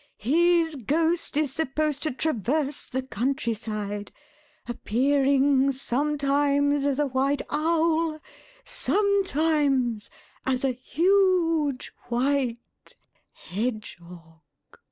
His 0.17 0.77
ghost 0.77 1.37
is 1.37 1.53
supposed 1.53 2.01
to 2.01 2.11
traverse 2.11 2.89
the 2.89 3.03
countryside, 3.03 4.11
appearing 4.67 5.71
sometimes 5.73 6.87
as 6.87 6.97
a 6.97 7.05
white 7.05 7.43
owl, 7.51 8.19
sometimes 8.65 10.09
as 10.43 10.63
a 10.65 10.71
huge 10.71 11.93
white 12.09 12.95
hedgehog." 13.31 14.39